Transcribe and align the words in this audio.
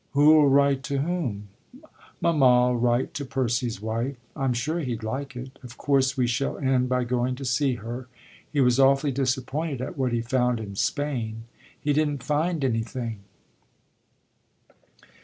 "Who'll 0.13 0.47
write 0.49 0.81
to 0.85 0.97
whom?" 0.97 1.49
"Mamma'll 2.21 2.75
write 2.75 3.13
to 3.13 3.23
Percy's 3.23 3.79
wife. 3.79 4.15
I'm 4.35 4.51
sure 4.51 4.79
he'd 4.79 5.03
like 5.03 5.35
it. 5.35 5.59
Of 5.61 5.77
course 5.77 6.17
we 6.17 6.25
shall 6.25 6.57
end 6.57 6.89
by 6.89 7.03
going 7.03 7.35
to 7.35 7.45
see 7.45 7.75
her. 7.75 8.07
He 8.51 8.61
was 8.61 8.79
awfully 8.79 9.11
disappointed 9.11 9.79
at 9.79 9.99
what 9.99 10.11
he 10.11 10.21
found 10.23 10.59
in 10.59 10.75
Spain 10.75 11.43
he 11.79 11.93
didn't 11.93 12.23
find 12.23 12.65
anything." 12.65 13.19